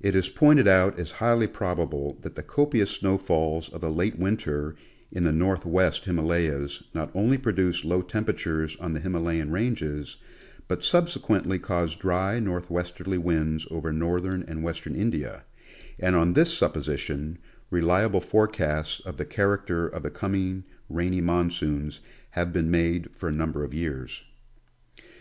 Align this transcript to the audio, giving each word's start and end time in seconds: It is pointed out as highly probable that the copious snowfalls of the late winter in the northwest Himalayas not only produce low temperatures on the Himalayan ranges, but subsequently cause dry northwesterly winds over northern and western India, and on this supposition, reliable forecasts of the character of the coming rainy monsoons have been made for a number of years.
It 0.00 0.16
is 0.16 0.28
pointed 0.28 0.66
out 0.66 0.98
as 0.98 1.12
highly 1.22 1.46
probable 1.46 2.18
that 2.22 2.34
the 2.34 2.42
copious 2.42 2.90
snowfalls 2.90 3.68
of 3.68 3.80
the 3.80 3.92
late 3.92 4.18
winter 4.18 4.74
in 5.12 5.22
the 5.22 5.30
northwest 5.30 6.04
Himalayas 6.04 6.82
not 6.92 7.12
only 7.14 7.38
produce 7.38 7.84
low 7.84 8.02
temperatures 8.02 8.74
on 8.80 8.92
the 8.92 8.98
Himalayan 8.98 9.52
ranges, 9.52 10.16
but 10.66 10.82
subsequently 10.82 11.60
cause 11.60 11.94
dry 11.94 12.40
northwesterly 12.40 13.18
winds 13.18 13.68
over 13.70 13.92
northern 13.92 14.42
and 14.48 14.64
western 14.64 14.96
India, 14.96 15.44
and 16.00 16.16
on 16.16 16.32
this 16.32 16.52
supposition, 16.52 17.38
reliable 17.70 18.20
forecasts 18.20 18.98
of 18.98 19.16
the 19.16 19.24
character 19.24 19.86
of 19.86 20.02
the 20.02 20.10
coming 20.10 20.64
rainy 20.90 21.20
monsoons 21.20 22.00
have 22.30 22.52
been 22.52 22.68
made 22.68 23.14
for 23.14 23.28
a 23.28 23.32
number 23.32 23.62
of 23.62 23.72
years. 23.72 24.24